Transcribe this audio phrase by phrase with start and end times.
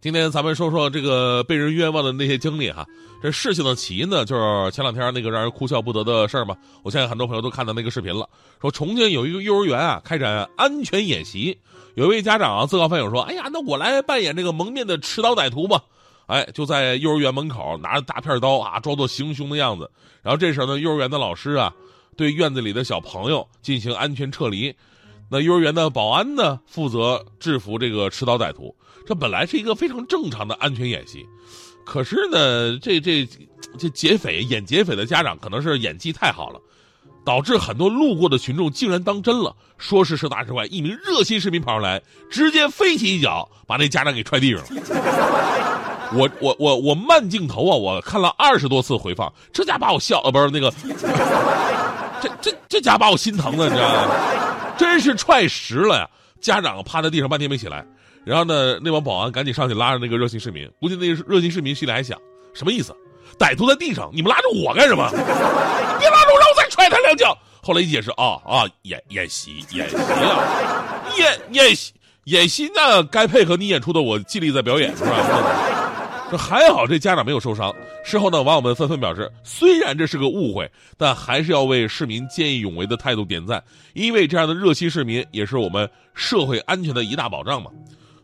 [0.00, 2.86] 今天咱们说说这个被人冤枉的那些经历哈。
[3.22, 6.56] 这事情的起因呢，就是前两天那个让人哭笑不得的事儿嘛。
[6.82, 8.26] 我相信很多朋友都看到那个视频了，
[8.62, 11.58] 说重庆有一个幼儿园啊开展安全演习，
[11.96, 15.82] 有一位家长啊自告奋勇说：“哎呀，那我来扮演这个蒙面的持刀歹徒吧。”
[16.28, 19.90] 哎，就在幼儿园门口拿着大片刀啊，装作行凶的样子。
[20.22, 21.70] 然后这时候呢，幼儿园的老师啊，
[22.16, 24.74] 对院子里的小朋友进行安全撤离。
[25.30, 28.74] 那幼儿园的保安呢，负责制服这个持刀歹徒。
[29.06, 31.24] 这本来是一个非常正常的安全演习。
[31.86, 33.26] 可是呢，这这
[33.78, 36.60] 这劫匪演劫匪的家长可能是演技太好了，
[37.24, 39.54] 导致很多路过的群众竟然当真了。
[39.78, 44.66] 说时迟，那时快，一名热心市民跑上来，直接飞起一脚把那家长给踹地上了。
[46.12, 50.72] 我我我我慢镜头啊，我看了二十多次回放，这家把我笑呃不是那个，
[52.20, 54.14] 这这这家把我心疼的，你知道吗？
[54.80, 56.08] 真是踹实了呀！
[56.40, 57.84] 家长趴在地上半天没起来。
[58.24, 60.66] 然后呢，那帮保安赶紧上去拉着那个热心市民。
[60.80, 62.18] 估计那个热心市民心里还想：
[62.54, 62.96] 什么意思？
[63.38, 65.06] 歹徒在地上，你们拉着我干什么？
[65.10, 67.36] 别拉着我，让我再踹他两脚。
[67.62, 71.92] 后来一解释，啊啊，演演习，演习啊，演演习，
[72.24, 75.79] 演习那该配合你演出的，我尽力在表演，是吧？
[76.30, 77.74] 这还好，这家长没有受伤。
[78.04, 83.60] 事后呢，网友们纷纷表示，虽然这是个误会，但还是要为市民见义勇为的态度点赞，
[83.94, 87.68] 因为这样的热心市民也是我们社会安全的一大保障嘛。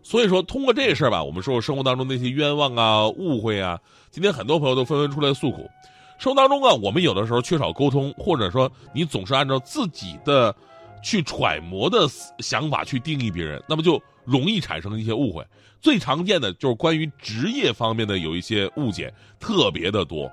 [0.05, 3.77] 所以说，通过这事儿吧，我们说生活当中那些冤枉啊、误会啊，
[4.13, 5.69] 今天很多朋友都纷纷出来诉苦。
[6.17, 10.55] 生活当中啊，我们有的时候缺少沟通，或者说你总是按照自己的
[11.03, 12.07] 去揣摩的
[12.39, 15.43] 想法去定义别人，那么就容易产生一些误会。
[15.81, 20.31] 最常见的就是关于职业方面的有一些误解，特别的多。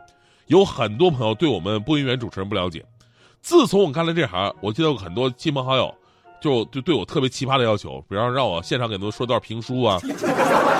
[0.47, 2.83] 有很多朋友对我们播音员主持人不了解。
[3.41, 5.93] 自从我干了这行，我接到很多亲朋好友。
[6.41, 9.97] 就就对我特别奇葩的要求，比方让我现场给他们说段评书啊，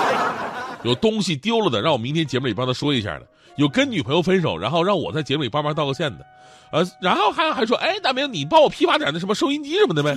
[0.84, 3.24] 有东西丢了的，让我明天节目里帮他说一下的；
[3.56, 6.26] 有跟女朋友分手，然后让我在节目里帮忙道个歉的，
[6.70, 10.14] 呃，然后还还说，哎，大明，你帮我批发点那什么收音机什么的呗。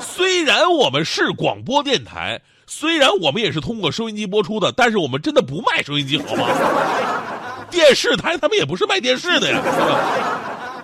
[0.00, 6.48] 虽然我们是广播电台，虽然我们也是通过收音机播出的，但是我们真的不卖收音机，好吗？
[7.70, 9.60] 电视台他们也不是卖电视的呀？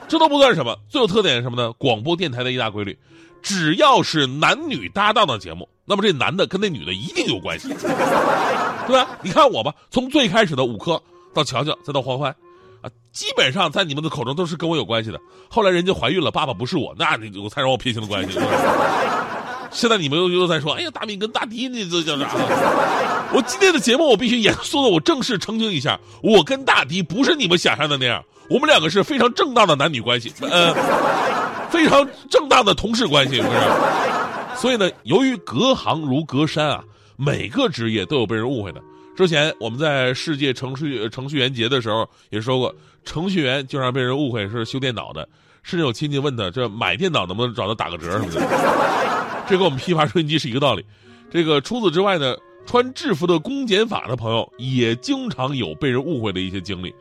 [0.08, 1.72] 这都不算什么，最有特点是什么呢？
[1.78, 2.98] 广播电台的一大规律，
[3.40, 9.08] 只要是男女搭档的节目，那么这男的跟那女的一定有关系，对吧？
[9.22, 11.00] 你看我吧，从最开始的五科
[11.32, 12.34] 到乔乔，再到欢欢，
[12.82, 15.18] 啊，基本上在你们的口中都是跟我有关系的。
[15.48, 18.38] 后来人家怀孕了，爸爸不是我，那你我才让我撇清了关系。
[19.70, 22.28] 现在你们又又在说，哎呀，大明跟大迪，你这叫啥？
[23.32, 28.22] 我今天的节目我必须严肃的，我正式澄清一下，我跟大迪不是你们想象的那样。
[28.50, 30.74] 我们两个是非常正当的男女关系，呃，
[31.70, 33.58] 非常正当的同事关系，不是？
[34.60, 36.84] 所以呢，由于隔行如隔山啊，
[37.16, 38.82] 每个职业都有被人误会的。
[39.14, 42.74] 之前我们在世界程序程序员节的时候也说过，
[43.04, 45.28] 程序员经常被人误会是修电脑的，
[45.62, 48.40] 甚至有亲戚问他，这买电脑能不能找他打个折什么的。
[49.48, 50.84] 这跟我们批发收音机是一个道理。
[51.30, 56.94] 这个除此之外呢，穿制服的公检法的朋友也经常有被人误会的一些经历。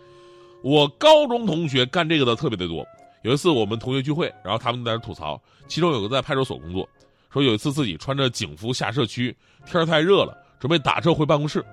[0.64, 2.86] 我高中同学干这个的特别的多。
[3.24, 6.88] 有一次我们同学聚会，然后他们在那吐槽，其中有个在派出所工作，
[7.32, 9.36] 说有一次自己穿着警服下社区，
[9.66, 11.64] 天太热了，准备打车回办公室，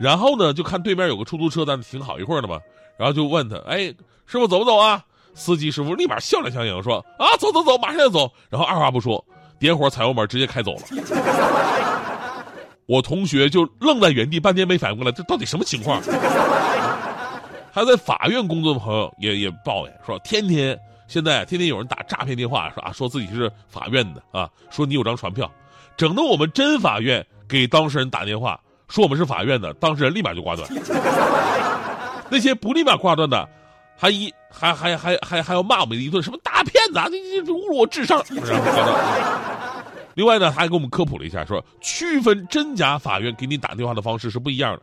[0.00, 2.58] 然后呢就看对面有个出租车在那停好一会儿了嘛，
[2.96, 3.94] 然后就问他，哎，
[4.26, 5.04] 师傅走不走啊？
[5.34, 8.32] 司机师傅立马笑脸相迎说，啊，走走走，马上就走。
[8.48, 9.24] 然后二话不说，
[9.58, 10.80] 点火踩油门直接开走了。
[12.86, 16.02] 我同学就愣在原地，半天没反应过来，这到底什么情况？
[17.70, 25.48] 还在法院工作的朋友也也抱怨说，天天现在天天有人打诈骗电话，说啊说自己是法院的啊，说你有张传票，
[25.96, 30.68] 整的我们真法院给当事人打电话说我们是法院的，当事人立马就挂断。
[32.28, 33.48] 那些不立马挂断的，
[33.96, 38.22] 还一还还还还还要骂我们一顿，什么大骗子，你你侮辱我智商。
[40.14, 44.82] 另外呢，他还给我们科普了一下，说区分真假法院给你打电话的方式是不一样的。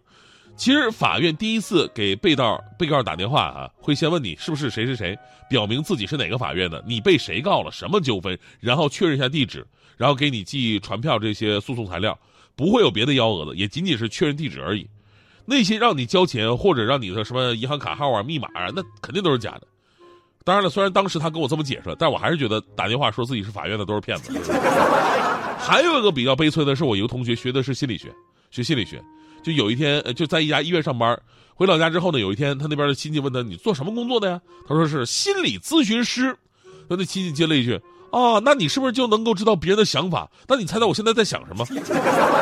[0.56, 9.64] 其实法院第一次给被告被告打电话啊，会先问你是不是谁谁谁，表明自己是哪个法院的，你被谁告了，什么纠纷，然后确认一下地址，
[9.96, 12.18] 然后给你寄传票这些诉讼材料，
[12.58, 14.86] 不会有别的幺蛾子，也仅仅是确认地址而已。
[15.46, 19.68] 那些让你交钱或者让你的什么银行卡号啊、密码啊，那肯定都是假的。
[20.44, 24.32] 当然了，虽然当时他跟我这么解释，但我还是觉得打电话说自己是法院的都是骗子。
[25.60, 28.14] 还有一个比较悲催的是，我一个同学学的是心理学，
[28.50, 29.02] 学心理学，
[29.44, 31.18] 就有一天就在一家医院上班，
[31.54, 36.36] 回老家之后呢，有一天他那边的亲戚问他：“你做什么工作的呀？”他说是心理咨询师。
[36.88, 37.80] 那那亲戚接了一句
[38.12, 40.30] ：“啊，那你是不是就能够知道别人的想法？
[40.48, 41.66] 那你猜猜我现在在想什么？”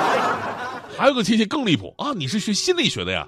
[0.98, 2.14] 还有个亲戚更离谱啊！
[2.16, 3.28] 你是学心理学的呀？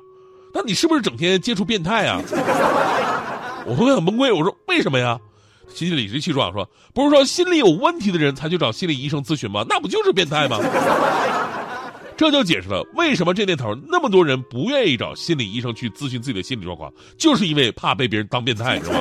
[0.53, 2.21] 那你是不是整天接触变态啊？
[3.67, 5.19] 我同学很崩溃，我说为什么呀？
[5.75, 9.65] 亲戚理直气壮说：“不是说心理有问题的人才去找心理医生咨询吗？
[9.67, 10.57] 那不就是变态吗？”
[12.15, 18.95] 这就解释了为什么这年头那么多人不愿意找心理医生去咨询自己的心理状况，就是因为怕被别人当变态，是吧？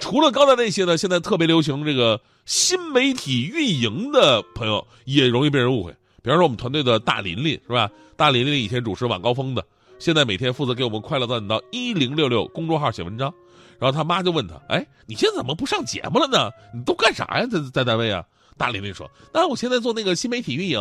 [0.00, 5.94] 除了刚才那些呢，现在特别流行这个新媒体运营的朋友也容易被人误会。
[6.22, 7.88] 比方说我们团队的大琳琳是吧？
[8.16, 9.64] 大琳琳以前主持晚高峰的，
[9.98, 13.32] 现在每天负责给我们快乐大本到一零六六公众号写文章。
[13.78, 16.50] 然后他妈就问他：“哎，你现在怎么不上节目了呢？
[16.72, 17.46] 你都干啥呀？
[17.50, 18.24] 在在单位啊？”
[18.56, 20.80] 大琳琳说：“那我现在做那个新媒体运营。”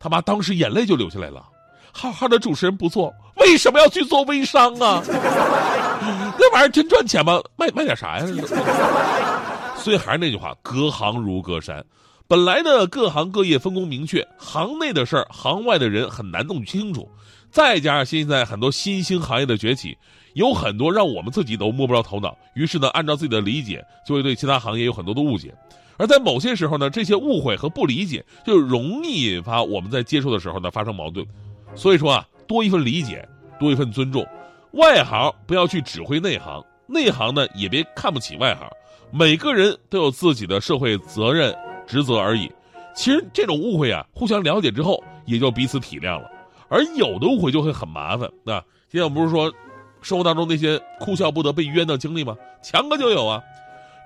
[0.00, 1.46] 他妈当时眼泪就流下来了。
[1.92, 5.02] 好好的主持人不错，为什么要去做微商啊？
[6.38, 7.40] 那玩意儿真赚钱吗？
[7.56, 8.26] 卖卖点啥呀？
[9.76, 11.84] 所以还是那句话，隔行如隔山。
[12.26, 17.08] 本来呢，各行各业分工明确，行内的事儿，行外的人很难弄清楚。
[17.50, 19.96] 再加上现在很多新兴行业的崛起，
[20.34, 22.36] 有很多让我们自己都摸不着头脑。
[22.54, 25.54] 于是呢，按照自己的理解，就会对其他行业有很多的误解。
[25.96, 31.26] 而在某些时候呢，这些误会和不理解就容易引发我们在接触的时候呢发生矛盾。
[31.74, 33.26] 所以说啊，多一份理解，
[33.58, 34.26] 多一份尊重。
[34.72, 38.68] 外行不要去指挥内行，内行呢也别看不起外行。
[39.10, 41.56] 每个人都有自己的社会责任
[41.86, 42.50] 职责而已。
[42.94, 46.30] 其实这种误会啊，互相了解之后也就彼此体谅了。
[46.68, 48.30] 而有的误会就会很麻烦。
[48.44, 48.60] 那
[48.90, 49.50] 今天我不是说，
[50.02, 52.36] 生活当中那些哭笑不得被冤的经历吗？
[52.62, 53.42] 强哥就有啊。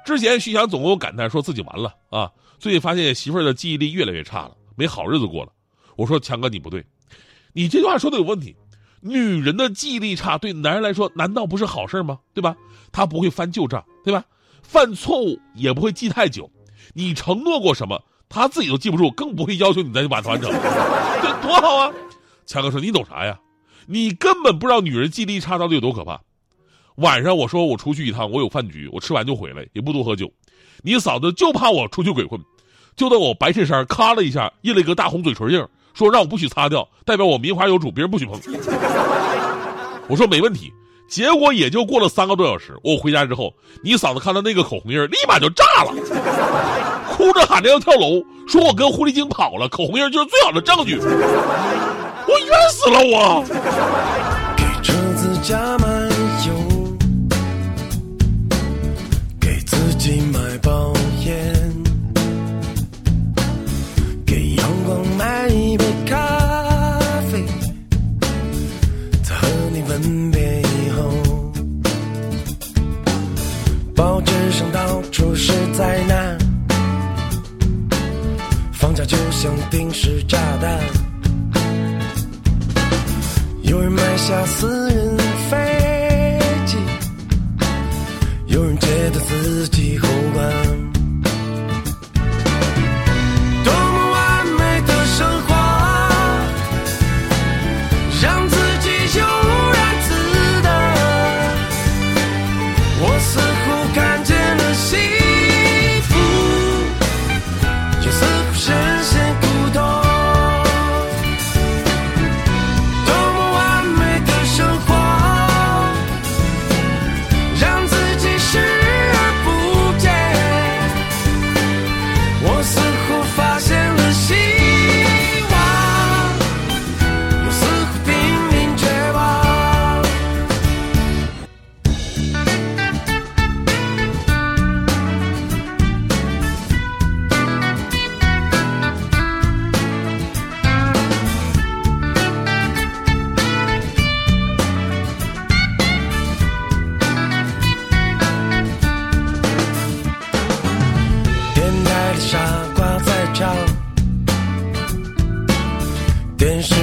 [0.05, 5.53] 之前徐翔总跟我感叹说自己完了啊，最近发现媳妇儿的记忆力越来越差了，没好日子过了。
[5.97, 6.85] 我说强哥你不对，
[7.53, 8.55] 你这句话说的有问题。
[9.03, 12.19] 女人的记忆力差对男人来说难道不是好事吗？
[12.33, 12.57] 对吧？
[12.93, 14.25] 他不会翻旧账，对吧？
[14.63, 16.49] 犯错误也不会记太久。
[16.95, 20.51] 你承诺过什么，他自己都记不住，更不会要求你再去把它完成，
[21.23, 21.93] 这多好啊！
[22.47, 23.39] 强哥说你懂啥呀？
[23.87, 26.21] 你根本不知道女人记忆力差到底有多可怕。
[26.97, 30.31] 晚上我说我出去一趟，我有饭局，我吃完就回来，也不多喝酒。
[30.83, 32.41] 你嫂子就怕我出去鬼混，
[32.95, 35.65] 就在我白衬衫咔了一下印了一个大红嘴唇印，
[35.95, 38.41] 说让我不许擦掉，代表我名花有主，别人不许碰。
[40.09, 40.73] 我说没问题。
[41.09, 43.53] 结果也就过了三个多小时，我回家之后，
[43.85, 45.93] 你嫂子看到那个口红印立马就炸了，
[47.11, 50.97] 哭着喊着要跳楼，说我跟狐狸精跑了，口红印就是最好的证据。
[50.97, 53.45] 我冤死了我。
[54.57, 56.09] 给车子加满
[56.47, 56.55] 油，
[59.39, 60.95] 给自己买包
[61.27, 61.53] 烟，
[64.25, 65.12] 给阳光买
[65.53, 66.17] 一杯咖
[67.31, 67.45] 啡，
[69.23, 71.53] 在和你分别以后，
[73.95, 76.39] 报纸上到处是灾难，
[78.73, 80.81] 房价就像定时炸弹。
[83.63, 85.19] 有人买下私人
[85.51, 86.79] 飞机，
[88.47, 89.99] 有人觉得自己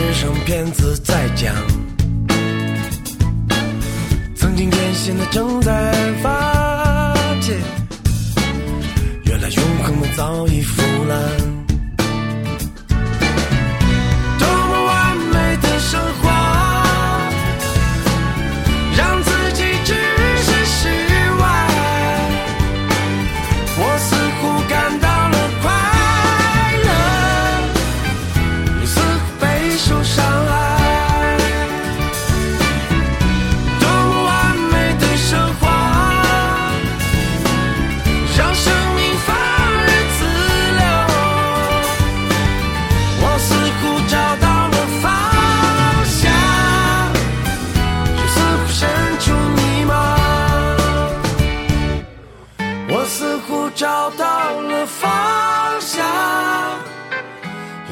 [0.02, 1.54] 只剩骗子在讲，
[4.34, 7.58] 曾经艰险的正在发现，
[9.26, 11.49] 原来永恒们早已腐烂。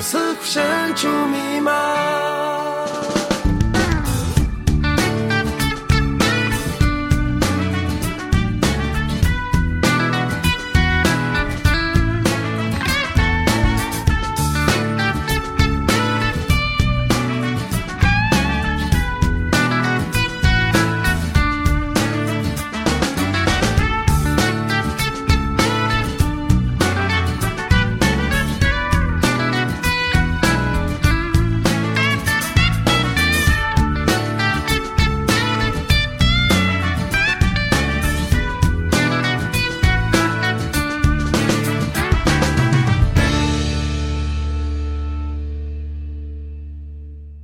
[0.09, 2.36] 似乎身处迷茫。